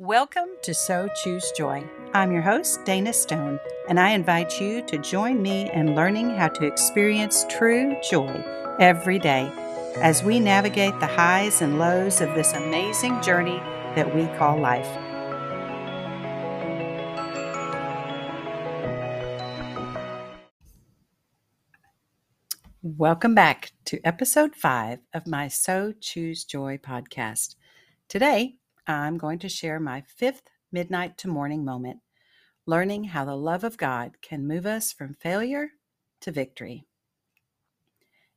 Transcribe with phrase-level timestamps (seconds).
[0.00, 1.84] Welcome to So Choose Joy.
[2.14, 6.48] I'm your host, Dana Stone, and I invite you to join me in learning how
[6.48, 8.42] to experience true joy
[8.78, 9.52] every day
[9.96, 13.58] as we navigate the highs and lows of this amazing journey
[13.94, 14.88] that we call life.
[22.82, 27.56] Welcome back to episode five of my So Choose Joy podcast.
[28.08, 28.59] Today,
[28.90, 32.00] I'm going to share my fifth midnight to morning moment,
[32.66, 35.70] learning how the love of God can move us from failure
[36.20, 36.84] to victory.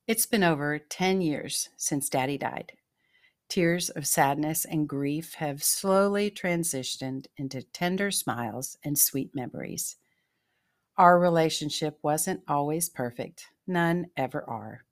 [0.05, 2.73] It's been over 10 years since Daddy died.
[3.49, 9.95] Tears of sadness and grief have slowly transitioned into tender smiles and sweet memories.
[10.97, 14.85] Our relationship wasn't always perfect, none ever are.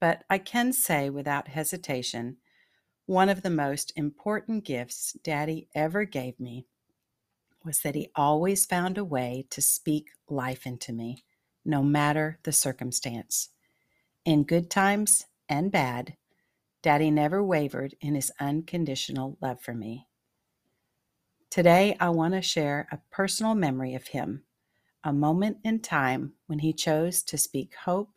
[0.00, 2.36] But I can say without hesitation
[3.12, 6.64] one of the most important gifts Daddy ever gave me
[7.62, 11.22] was that he always found a way to speak life into me,
[11.62, 13.50] no matter the circumstance.
[14.24, 16.16] In good times and bad,
[16.80, 20.06] Daddy never wavered in his unconditional love for me.
[21.50, 24.44] Today, I want to share a personal memory of him,
[25.04, 28.08] a moment in time when he chose to speak hope,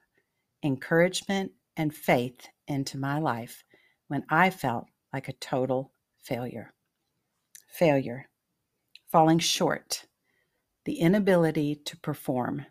[0.64, 3.66] encouragement, and faith into my life
[4.08, 6.74] when I felt like a total failure.
[7.70, 8.28] Failure,
[9.10, 10.08] falling short,
[10.84, 12.66] the inability to perform,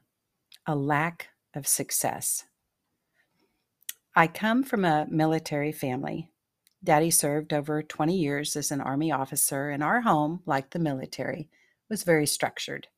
[0.66, 2.44] a lack of success.
[4.14, 6.28] I come from a military family.
[6.84, 11.48] Daddy served over 20 years as an Army officer, and our home, like the military,
[11.88, 12.88] was very structured.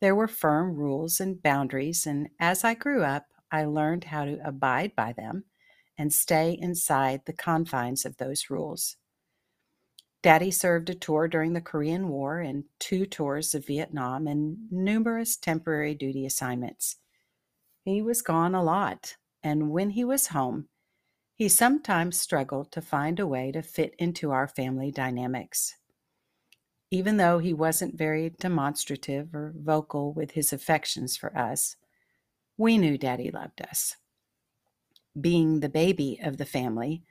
[0.00, 4.38] There were firm rules and boundaries, and as I grew up, I learned how to
[4.46, 5.46] abide by them
[6.02, 8.96] and stay inside the confines of those rules.
[10.20, 15.36] Daddy served a tour during the Korean War and two tours of Vietnam and numerous
[15.36, 16.96] temporary duty assignments.
[17.84, 20.66] He was gone a lot, and when he was home,
[21.36, 25.76] he sometimes struggled to find a way to fit into our family dynamics.
[26.90, 31.76] Even though he wasn't very demonstrative or vocal with his affections for us,
[32.56, 33.98] we knew Daddy loved us
[35.20, 37.02] being the baby of the family,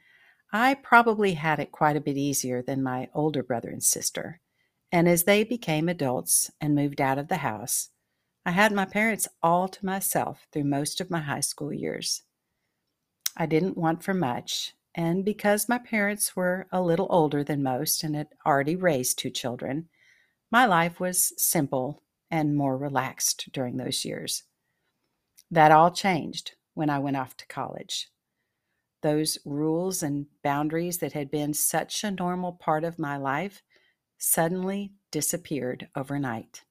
[0.53, 4.41] I probably had it quite a bit easier than my older brother and sister.
[4.91, 7.89] And as they became adults and moved out of the house,
[8.45, 12.23] I had my parents all to myself through most of my high school years.
[13.37, 18.03] I didn't want for much, and because my parents were a little older than most
[18.03, 19.87] and had already raised two children,
[20.51, 24.43] my life was simple and more relaxed during those years.
[25.49, 28.09] That all changed when I went off to college.
[29.01, 33.63] Those rules and boundaries that had been such a normal part of my life
[34.17, 36.63] suddenly disappeared overnight.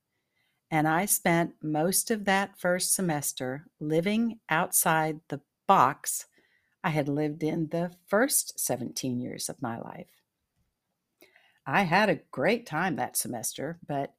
[0.71, 6.27] And I spent most of that first semester living outside the box
[6.83, 10.23] I had lived in the first 17 years of my life.
[11.67, 14.15] I had a great time that semester, but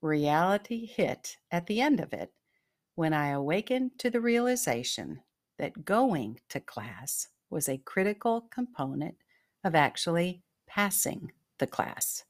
[0.00, 2.32] reality hit at the end of it
[2.94, 5.20] when I awakened to the realization
[5.58, 9.16] that going to class was a critical component
[9.62, 12.24] of actually passing the class.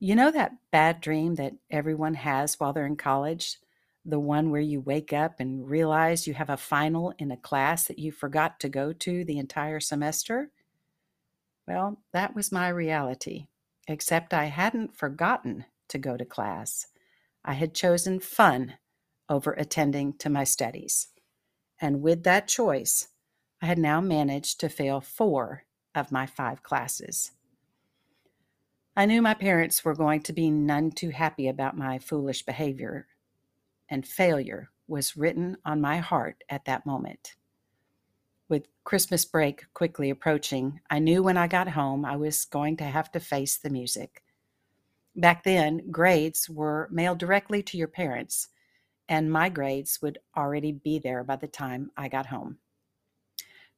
[0.00, 3.58] You know that bad dream that everyone has while they're in college?
[4.04, 7.86] The one where you wake up and realize you have a final in a class
[7.86, 10.50] that you forgot to go to the entire semester?
[11.66, 13.46] Well, that was my reality,
[13.88, 16.88] except I hadn't forgotten to go to class.
[17.44, 18.74] I had chosen fun
[19.28, 21.08] over attending to my studies.
[21.80, 23.08] And with that choice,
[23.60, 25.64] I had now managed to fail four
[25.94, 27.32] of my five classes.
[28.96, 33.06] I knew my parents were going to be none too happy about my foolish behavior,
[33.88, 37.34] and failure was written on my heart at that moment.
[38.48, 42.84] With Christmas break quickly approaching, I knew when I got home I was going to
[42.84, 44.22] have to face the music.
[45.16, 48.48] Back then, grades were mailed directly to your parents,
[49.08, 52.58] and my grades would already be there by the time I got home.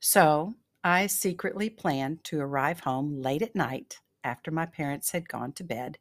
[0.00, 5.52] So I secretly planned to arrive home late at night after my parents had gone
[5.55, 5.99] to bed,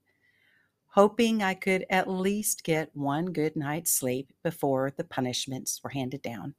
[0.87, 6.21] hoping I could at least get one good night's sleep before the punishments were handed
[6.21, 6.55] down.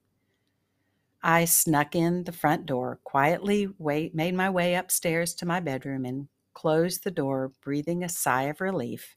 [1.23, 6.05] I snuck in the front door, quietly wait, made my way upstairs to my bedroom,
[6.05, 9.17] and closed the door, breathing a sigh of relief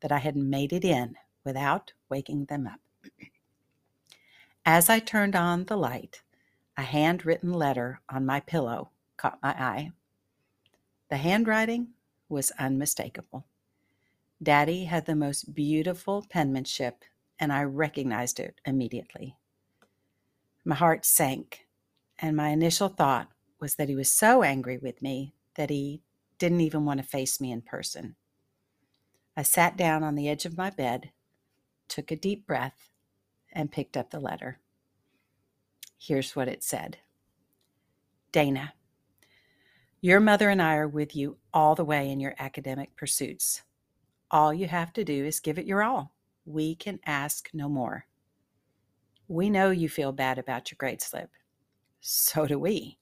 [0.00, 2.80] that I had made it in without waking them up.
[4.64, 6.22] As I turned on the light,
[6.76, 9.92] a handwritten letter on my pillow caught my eye.
[11.08, 11.88] The handwriting
[12.28, 13.46] was unmistakable.
[14.42, 17.04] Daddy had the most beautiful penmanship,
[17.38, 19.36] and I recognized it immediately.
[20.64, 21.66] My heart sank,
[22.18, 23.28] and my initial thought
[23.60, 26.02] was that he was so angry with me that he
[26.38, 28.16] didn't even want to face me in person.
[29.36, 31.10] I sat down on the edge of my bed,
[31.90, 32.88] took a deep breath,
[33.52, 34.58] and picked up the letter.
[35.98, 36.98] Here's what it said
[38.32, 38.72] Dana,
[40.00, 43.62] your mother and I are with you all the way in your academic pursuits.
[44.30, 46.14] All you have to do is give it your all.
[46.46, 48.06] We can ask no more.
[49.28, 51.30] We know you feel bad about your grade slip.
[52.00, 52.98] So do we.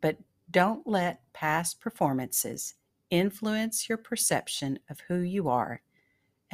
[0.00, 0.16] But
[0.50, 2.74] don't let past performances
[3.10, 5.82] influence your perception of who you are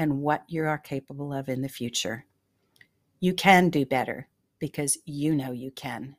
[0.00, 2.25] and what you are capable of in the future.
[3.20, 6.17] You can do better because you know you can.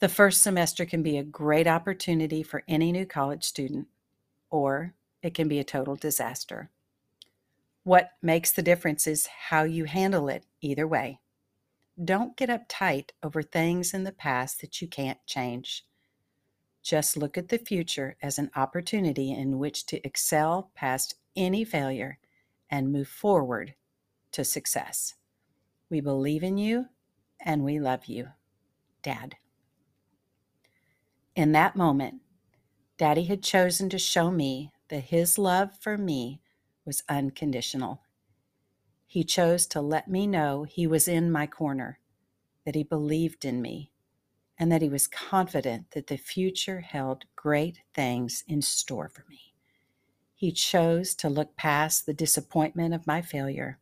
[0.00, 3.88] The first semester can be a great opportunity for any new college student,
[4.50, 4.92] or
[5.22, 6.68] it can be a total disaster.
[7.84, 11.20] What makes the difference is how you handle it either way.
[12.04, 15.86] Don't get uptight over things in the past that you can't change.
[16.82, 22.18] Just look at the future as an opportunity in which to excel past any failure
[22.70, 23.74] and move forward
[24.32, 25.14] to success.
[25.88, 26.86] We believe in you
[27.40, 28.28] and we love you.
[29.02, 29.36] Dad.
[31.34, 32.22] In that moment,
[32.98, 36.40] Daddy had chosen to show me that his love for me
[36.84, 38.00] was unconditional.
[39.06, 42.00] He chose to let me know he was in my corner,
[42.64, 43.92] that he believed in me,
[44.58, 49.45] and that he was confident that the future held great things in store for me.
[50.38, 53.78] He chose to look past the disappointment of my failure,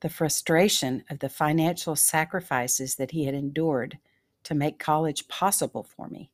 [0.00, 3.98] the frustration of the financial sacrifices that he had endured
[4.44, 6.32] to make college possible for me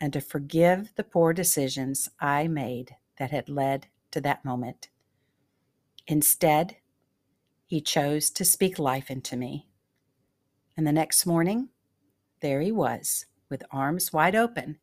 [0.00, 4.88] and to forgive the poor decisions I made that had led to that moment.
[6.06, 6.76] Instead,
[7.66, 9.66] he chose to speak life into me.
[10.78, 11.68] And the next morning,
[12.40, 14.78] there he was, with arms wide open,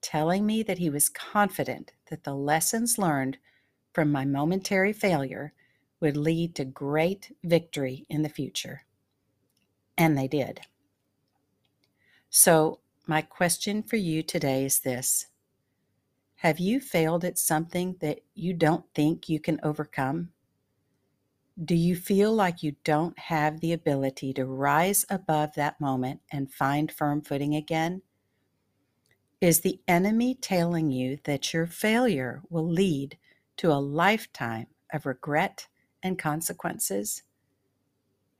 [0.00, 3.38] telling me that he was confident that the lessons learned
[3.92, 5.52] from my momentary failure
[6.00, 8.84] would lead to great victory in the future.
[9.96, 10.60] And they did.
[12.30, 15.26] So my question for you today is this
[16.36, 20.30] Have you failed at something that you don't think you can overcome?
[21.62, 26.50] Do you feel like you don't have the ability to rise above that moment and
[26.50, 28.00] find firm footing again?
[29.40, 33.16] Is the enemy telling you that your failure will lead
[33.56, 35.66] to a lifetime of regret
[36.02, 37.22] and consequences?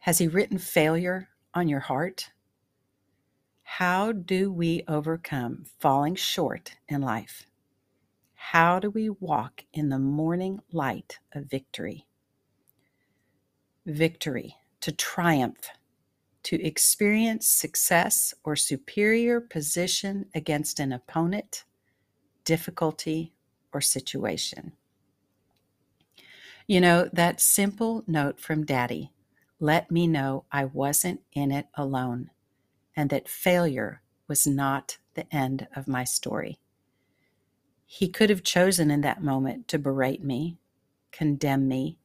[0.00, 2.32] Has he written failure on your heart?
[3.62, 7.46] How do we overcome falling short in life?
[8.34, 12.04] How do we walk in the morning light of victory?
[13.86, 15.70] Victory, to triumph,
[16.44, 21.64] to experience success or superior position against an opponent,
[22.44, 23.32] difficulty,
[23.72, 24.72] or situation.
[26.66, 29.12] You know, that simple note from Daddy
[29.58, 32.30] let me know I wasn't in it alone
[32.96, 36.58] and that failure was not the end of my story.
[37.84, 40.58] He could have chosen in that moment to berate me,
[41.10, 41.98] condemn me,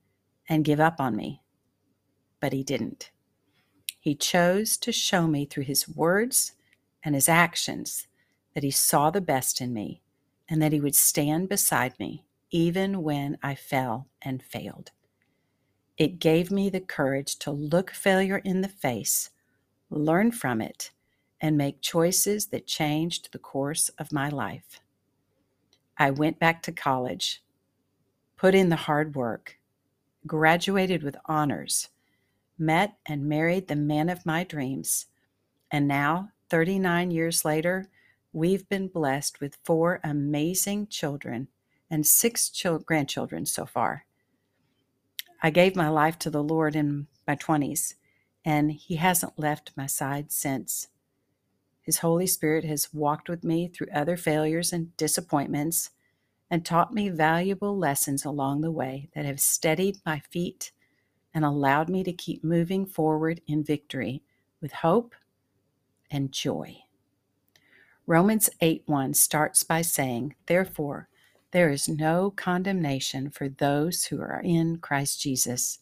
[0.49, 1.41] and give up on me,
[2.39, 3.11] but he didn't.
[4.05, 6.51] He chose to show me through his words
[7.03, 8.05] and his actions
[8.53, 10.03] that he saw the best in me
[10.47, 14.91] and that he would stand beside me even when I fell and failed.
[15.97, 19.31] It gave me the courage to look failure in the face
[19.89, 20.91] learn from it,
[21.41, 24.81] and make choices that changed the course of my life.
[25.97, 27.41] I went back to college,
[28.37, 29.57] put in the hard work,
[30.27, 31.89] graduated with honors,
[32.57, 35.07] met and married the man of my dreams,
[35.71, 37.89] and now, 39 years later,
[38.31, 41.47] we've been blessed with four amazing children
[41.89, 42.51] and six
[42.85, 44.05] grandchildren so far.
[45.41, 47.95] I gave my life to the Lord in my 20s
[48.43, 50.87] and He hasn't left my side since.
[51.81, 55.91] His Holy Spirit has walked with me through other failures and disappointments
[56.49, 60.71] and taught me valuable lessons along the way that have steadied my feet
[61.35, 64.23] and allowed me to keep moving forward in victory
[64.59, 65.13] with hope
[66.09, 66.77] and joy.
[68.07, 71.09] Romans 8 1 starts by saying, Therefore,
[71.51, 75.79] there is no condemnation for those who are in Christ Jesus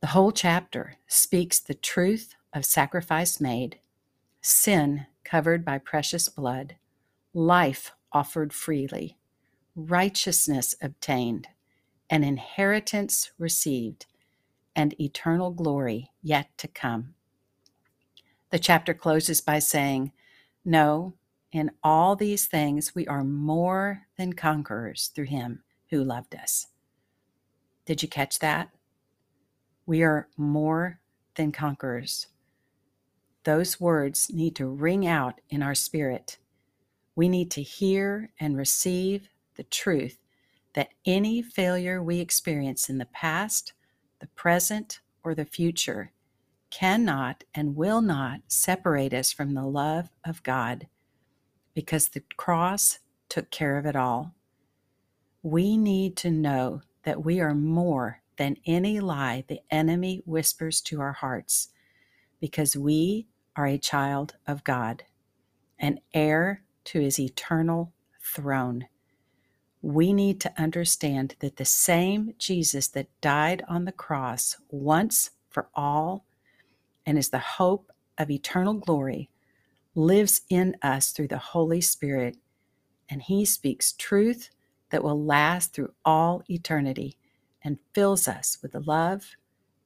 [0.00, 3.80] the whole chapter speaks the truth of sacrifice made,
[4.40, 6.76] sin covered by precious blood,
[7.34, 9.18] life offered freely,
[9.76, 11.48] righteousness obtained,
[12.08, 14.06] an inheritance received,
[14.76, 17.14] and eternal glory yet to come.
[18.50, 20.12] The chapter closes by saying,
[20.64, 21.14] No,
[21.52, 26.68] in all these things we are more than conquerors through him who loved us.
[27.86, 28.70] Did you catch that?
[29.86, 31.00] We are more
[31.34, 32.28] than conquerors.
[33.44, 36.38] Those words need to ring out in our spirit.
[37.16, 40.18] We need to hear and receive the truth
[40.74, 43.72] that any failure we experience in the past,
[44.20, 46.12] the present, or the future
[46.70, 50.86] cannot and will not separate us from the love of God
[51.74, 54.34] because the cross took care of it all.
[55.42, 61.00] We need to know that we are more than any lie the enemy whispers to
[61.00, 61.68] our hearts
[62.40, 65.04] because we are a child of God,
[65.78, 68.86] an heir to his eternal throne.
[69.82, 75.68] We need to understand that the same Jesus that died on the cross once for
[75.74, 76.26] all
[77.06, 79.30] and is the hope of eternal glory
[79.94, 82.36] lives in us through the Holy Spirit,
[83.08, 84.50] and he speaks truth
[84.90, 87.16] that will last through all eternity
[87.62, 89.36] and fills us with love,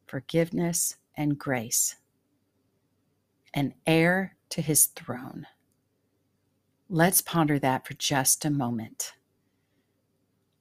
[0.06, 1.96] forgiveness, and grace.
[3.52, 5.46] An heir to his throne.
[6.88, 9.14] Let's ponder that for just a moment.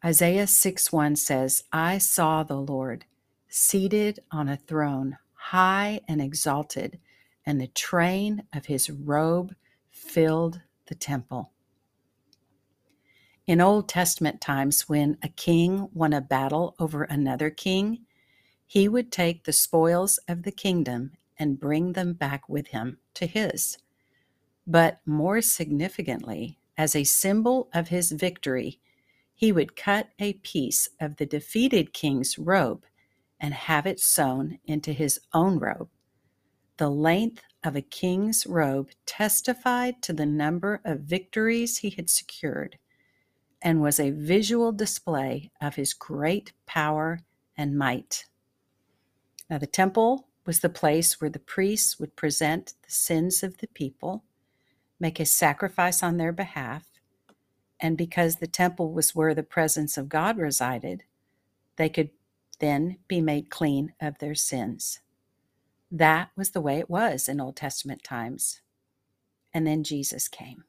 [0.06, 3.06] Isaiah 6 1 says, I saw the Lord
[3.48, 7.00] seated on a throne, high and exalted,
[7.46, 9.56] and the train of his robe
[9.92, 11.52] filled the temple.
[13.48, 18.00] In Old Testament times, when a king won a battle over another king,
[18.66, 23.26] he would take the spoils of the kingdom and bring them back with him to
[23.26, 23.78] his.
[24.68, 28.80] But more significantly, as a symbol of his victory,
[29.34, 32.86] he would cut a piece of the defeated king's robe
[33.40, 35.90] and have it sewn into his own robe.
[36.78, 42.78] The length of a king's robe testified to the number of victories he had secured
[43.62, 47.20] and was a visual display of his great power
[47.58, 48.26] and might.
[49.50, 53.68] Now, the temple was the place where the priests would present the sins of the
[53.68, 54.26] people,
[55.00, 56.84] make a sacrifice on their behalf,
[57.84, 61.04] and because the temple was where the presence of God resided,
[61.76, 62.12] they could
[62.60, 65.02] then be made clean of their sins.
[65.92, 68.62] That was the way it was in Old Testament times.
[69.54, 70.64] And then Jesus came.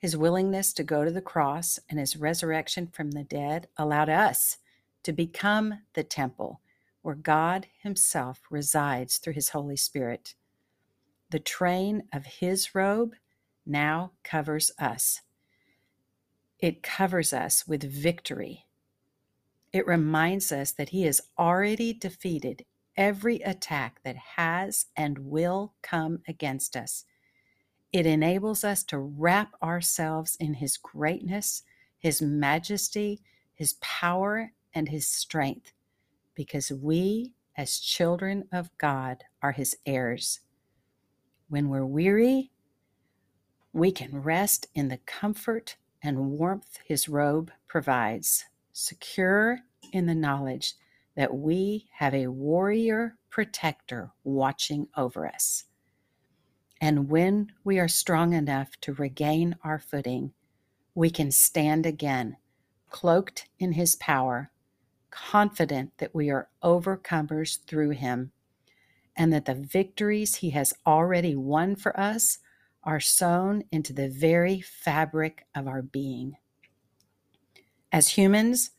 [0.00, 4.58] His willingness to go to the cross and his resurrection from the dead allowed us
[5.04, 6.60] to become the temple
[7.02, 10.34] where God Himself resides through His Holy Spirit.
[11.30, 13.14] The train of His robe
[13.64, 15.22] now covers us.
[16.60, 18.66] It covers us with victory.
[19.72, 22.64] It reminds us that He has already defeated
[22.96, 27.04] every attack that has and will come against us.
[27.92, 31.62] It enables us to wrap ourselves in His greatness,
[31.98, 33.22] His majesty,
[33.54, 35.72] His power, and His strength,
[36.34, 40.40] because we, as children of God, are His heirs.
[41.48, 42.50] When we're weary,
[43.72, 49.60] we can rest in the comfort and warmth His robe provides, secure
[49.92, 50.74] in the knowledge
[51.16, 55.64] that we have a warrior protector watching over us.
[56.80, 60.32] And when we are strong enough to regain our footing,
[60.94, 62.36] we can stand again,
[62.88, 64.50] cloaked in his power,
[65.10, 68.32] confident that we are overcomers through him,
[69.16, 72.38] and that the victories he has already won for us
[72.82, 76.34] are sewn into the very fabric of our being.
[77.92, 78.70] As humans,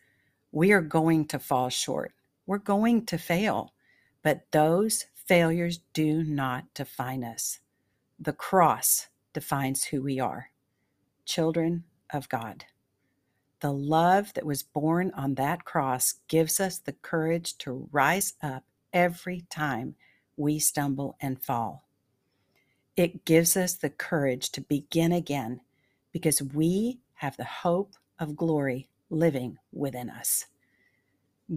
[0.51, 2.13] we are going to fall short.
[2.45, 3.73] We're going to fail,
[4.23, 7.59] but those failures do not define us.
[8.19, 10.51] The cross defines who we are
[11.25, 12.65] children of God.
[13.61, 18.63] The love that was born on that cross gives us the courage to rise up
[18.91, 19.95] every time
[20.35, 21.87] we stumble and fall.
[22.97, 25.61] It gives us the courage to begin again
[26.11, 30.45] because we have the hope of glory living within us.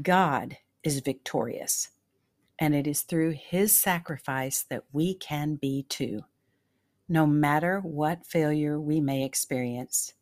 [0.03, 1.91] God is victorious,
[2.59, 6.25] and it is through his sacrifice that we can be too
[7.09, 10.14] no matter what failure we may experience.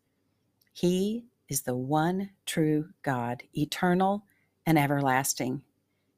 [0.73, 4.25] He is the one true God, eternal
[4.67, 5.63] and everlasting.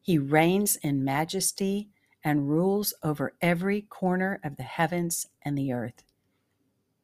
[0.01, 1.91] He reigns in majesty
[2.25, 6.05] and rules over every corner of the heavens and the earth.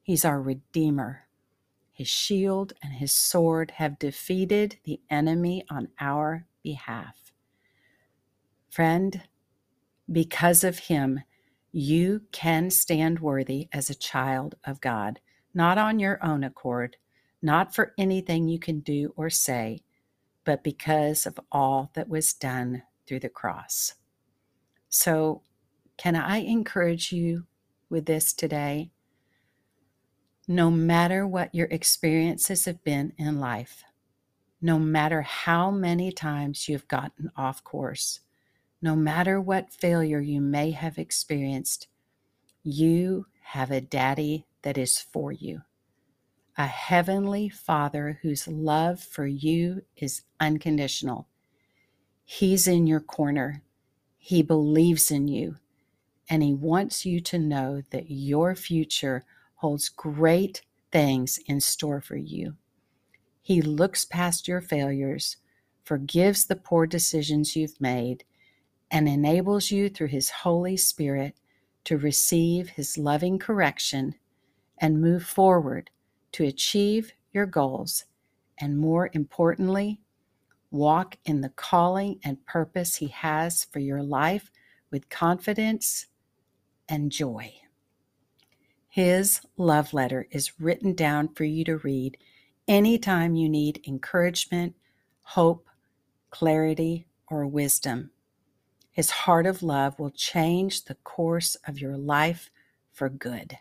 [0.03, 1.27] He's our Redeemer.
[1.93, 7.33] his shield, and his sword have defeated the enemy on our behalf.
[8.71, 9.23] Friend,
[10.11, 11.23] because of him,
[11.73, 15.21] you can stand worthy as a child of God,
[15.55, 16.97] not on your own accord,
[17.43, 19.81] not for anything you can do or say,
[20.45, 23.95] but because of all that was done through the cross.
[24.91, 25.43] So,
[25.97, 27.47] can I encourage you
[27.89, 28.91] with this today?
[30.49, 33.85] No matter what your experiences have been in life,
[34.61, 38.21] no matter how many times you've gotten off course,
[38.83, 41.87] no matter what failure you may have experienced,
[42.65, 45.63] you have a daddy that is for you,
[46.59, 51.29] a heavenly father whose love for you is unconditional.
[52.25, 53.63] He's in your corner,
[54.23, 55.57] he believes in you,
[56.29, 59.25] and he wants you to know that your future
[59.57, 60.61] holds great
[60.93, 62.55] things in store for you.
[63.41, 65.39] He looks past your failures,
[65.83, 68.25] forgives the poor decisions you've made,
[68.91, 71.35] and enables you through His Holy Spirit
[71.85, 74.17] to receive His loving correction
[74.77, 75.89] and move forward
[76.33, 78.05] to achieve your goals,
[78.59, 79.99] and more importantly,
[80.71, 84.51] walk in the calling and purpose He has for your life
[84.91, 86.07] with confidence
[86.89, 87.55] and joy.
[88.89, 92.19] His love letter is written down for you to read
[92.67, 94.75] anytime you need encouragement,
[95.23, 95.69] hope,
[96.31, 98.11] clarity, or wisdom.
[98.91, 102.51] His heart of love will change the course of your life
[102.93, 103.59] for good.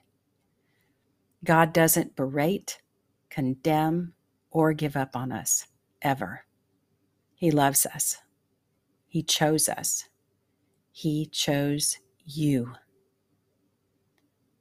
[1.43, 2.81] God doesn't berate,
[3.29, 4.13] condemn,
[4.51, 5.67] or give up on us,
[6.01, 6.43] ever.
[7.39, 8.17] He loves us.
[9.07, 10.09] He chose us.
[10.91, 12.73] He chose you.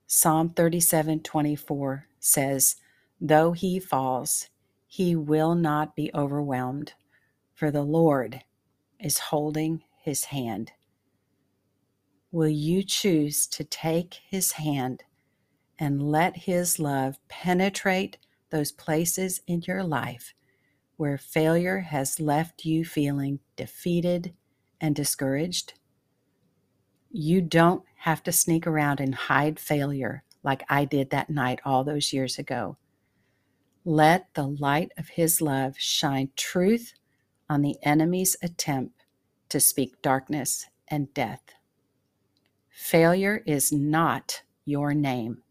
[0.07, 2.77] Psalm 37 24 says,
[3.21, 4.49] Though he falls,
[4.87, 6.93] he will not be overwhelmed,
[7.53, 8.45] for the Lord
[9.01, 10.71] is holding his hand.
[12.31, 15.03] Will you choose to take his hand
[15.81, 18.19] and let his love penetrate
[18.51, 20.33] those places in your life
[20.99, 24.35] where failure has left you feeling defeated
[24.81, 25.75] and discouraged?
[27.09, 31.85] You don't have to sneak around and hide failure like I did that night all
[31.85, 32.77] those years ago.
[33.85, 36.93] Let the light of His love shine truth
[37.49, 39.05] on the enemy's attempt
[39.51, 41.43] to speak darkness and death.
[42.71, 45.43] Failure is not your name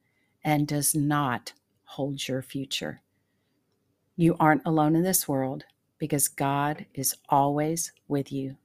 [0.44, 1.54] and does not
[1.86, 3.02] hold your future.
[4.18, 5.64] You aren't alone in this world
[5.98, 8.58] because God is always with you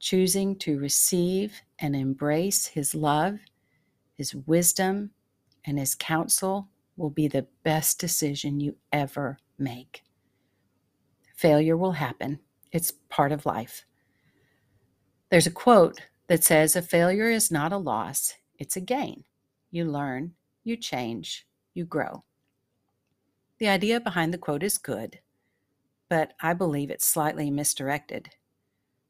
[0.00, 3.38] choosing to receive and embrace His love,
[4.16, 5.10] His wisdom,
[5.64, 10.02] and His counsel will be the best decision you ever make.
[11.36, 12.40] Failure will happen,
[12.72, 13.84] it's part of life.
[15.30, 19.24] There's a quote that says, A failure is not a loss, it's a gain.
[19.70, 20.32] You learn,
[20.64, 22.24] you change, you grow.
[23.60, 25.20] The idea behind the quote is good,
[26.08, 28.30] but I believe it's slightly misdirected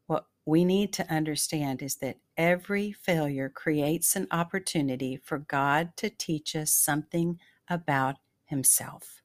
[0.07, 6.11] What we need to understand is that every failure creates an opportunity for God to
[6.11, 9.23] teach us something about Himself.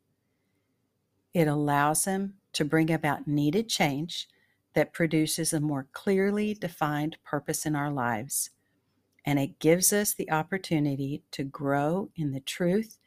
[1.33, 4.29] It allows Him to bring about needed change
[4.75, 8.51] that produces a more clearly defined purpose in our lives.
[9.25, 12.97] And it gives us the opportunity to grow in the truth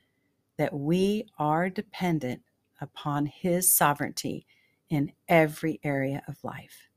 [0.58, 2.42] that we are dependent
[2.80, 4.46] upon His sovereignty
[4.90, 6.88] in every area of life.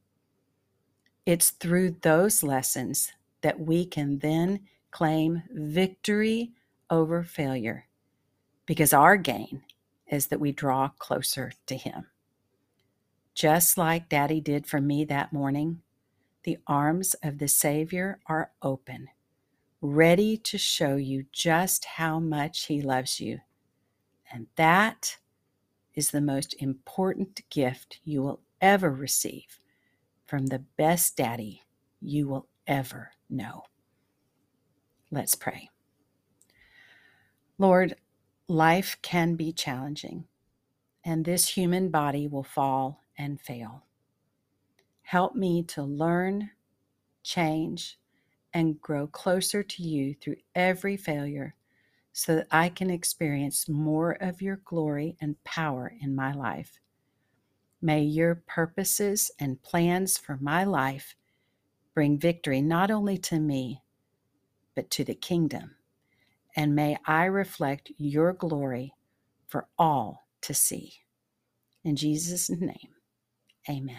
[1.26, 6.52] It's through those lessons that we can then claim victory
[6.89, 7.88] over failure
[8.65, 9.63] because our gain
[10.08, 12.08] is that we draw closer to Him.
[13.34, 15.82] Just like Daddy did for me that morning,
[16.43, 19.08] the arms of the Savior are open,
[19.80, 23.39] ready to show you just how much He loves you.
[24.32, 25.17] And that
[25.94, 29.60] is the most important gift you will ever receive
[30.26, 31.63] from the best daddy
[32.00, 33.63] you will ever know.
[35.12, 35.70] Let's pray.
[37.58, 37.96] Lord,
[38.48, 40.26] life can be challenging,
[41.04, 43.84] and this human body will fall and fail.
[45.02, 46.52] Help me to learn,
[47.24, 48.00] change,
[48.54, 51.56] and grow closer to you through every failure
[52.13, 56.80] so that I can experience more of your glory and power in my life.
[57.82, 61.15] May your purposes and plans for my life
[61.95, 63.82] bring victory not only to me,
[64.76, 65.76] but to the kingdom.
[66.56, 68.93] And may I reflect your glory
[69.47, 70.93] for all to see.
[71.84, 72.89] In Jesus' name,
[73.69, 73.97] amen.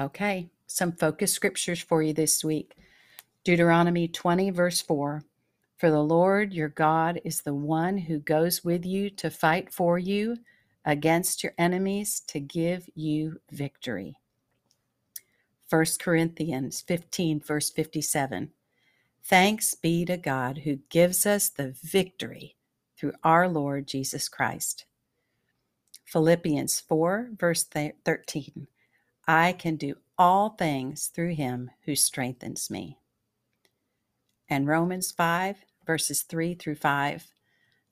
[0.00, 2.74] Okay, some focus scriptures for you this week.
[3.44, 5.22] Deuteronomy 20, verse 4
[5.80, 9.98] For the Lord your God is the one who goes with you to fight for
[9.98, 10.36] you
[10.84, 14.18] against your enemies to give you victory.
[15.70, 18.50] 1 Corinthians 15, verse 57
[19.24, 22.56] Thanks be to God who gives us the victory
[22.98, 24.84] through our Lord Jesus Christ.
[26.04, 28.66] Philippians 4, verse 13
[29.26, 32.98] I can do all things through him who strengthens me.
[34.50, 37.26] And Romans 5, verses 3 through 5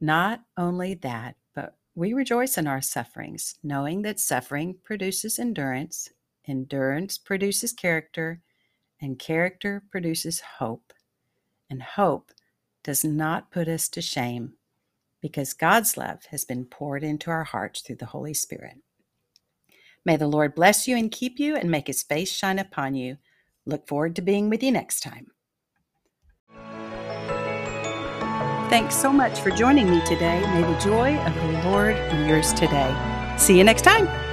[0.01, 6.11] Not only that, but we rejoice in our sufferings, knowing that suffering produces endurance,
[6.47, 8.41] endurance produces character,
[9.01, 10.93] and character produces hope.
[11.69, 12.31] And hope
[12.85, 14.53] does not put us to shame
[15.21, 18.77] because God's love has been poured into our hearts through the Holy Spirit.
[20.05, 23.17] May the Lord bless you and keep you and make his face shine upon you.
[23.67, 25.33] Look forward to being with you next time.
[28.69, 30.43] Thanks so much for joining me today.
[30.43, 32.95] May the joy of the Lord be yours today.
[33.39, 34.28] See you next time.